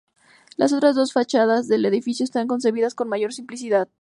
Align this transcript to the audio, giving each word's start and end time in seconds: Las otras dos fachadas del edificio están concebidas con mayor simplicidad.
Las 0.57 0.73
otras 0.73 0.95
dos 0.95 1.13
fachadas 1.13 1.67
del 1.67 1.85
edificio 1.85 2.23
están 2.23 2.47
concebidas 2.47 2.95
con 2.95 3.07
mayor 3.07 3.33
simplicidad. 3.33 3.87